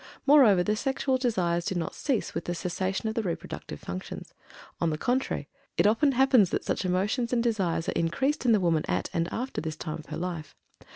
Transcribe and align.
Moreover, 0.25 0.63
the 0.63 0.75
sexual 0.75 1.19
desires 1.19 1.65
do 1.65 1.75
not 1.75 1.93
cease 1.93 2.33
with 2.33 2.45
the 2.45 2.55
cessation 2.55 3.07
of 3.07 3.13
the 3.13 3.21
reproductive 3.21 3.79
functions. 3.81 4.33
On 4.79 4.89
the 4.89 4.97
contrary, 4.97 5.47
it 5.77 5.85
often 5.85 6.13
happens 6.13 6.49
that 6.49 6.65
such 6.65 6.85
emotions 6.85 7.31
and 7.31 7.43
desires 7.43 7.87
are 7.87 7.91
increased 7.95 8.43
in 8.43 8.51
the 8.51 8.59
woman 8.59 8.83
at, 8.87 9.11
and 9.13 9.31
after, 9.31 9.61
this 9.61 9.75
time 9.75 9.99
of 9.99 10.07
her 10.07 10.17
life. 10.17 10.55